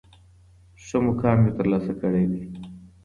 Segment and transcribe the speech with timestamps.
[0.85, 2.43] ښه مقام یې تر لاسه کړی دی.